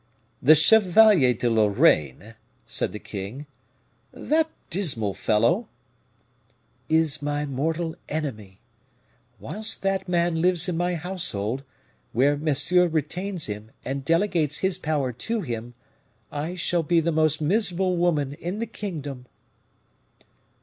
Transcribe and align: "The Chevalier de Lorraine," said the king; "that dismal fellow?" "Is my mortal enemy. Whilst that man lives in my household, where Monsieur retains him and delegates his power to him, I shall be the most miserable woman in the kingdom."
"The 0.41 0.55
Chevalier 0.55 1.35
de 1.35 1.47
Lorraine," 1.47 2.33
said 2.65 2.91
the 2.91 2.97
king; 2.97 3.45
"that 4.11 4.49
dismal 4.71 5.13
fellow?" 5.13 5.67
"Is 6.89 7.21
my 7.21 7.45
mortal 7.45 7.95
enemy. 8.09 8.61
Whilst 9.39 9.83
that 9.83 10.09
man 10.09 10.41
lives 10.41 10.67
in 10.67 10.75
my 10.75 10.95
household, 10.95 11.61
where 12.13 12.35
Monsieur 12.35 12.87
retains 12.87 13.45
him 13.45 13.69
and 13.85 14.03
delegates 14.03 14.57
his 14.65 14.79
power 14.79 15.11
to 15.13 15.41
him, 15.41 15.75
I 16.31 16.55
shall 16.55 16.81
be 16.81 16.99
the 16.99 17.11
most 17.11 17.39
miserable 17.39 17.95
woman 17.95 18.33
in 18.33 18.57
the 18.57 18.65
kingdom." 18.65 19.27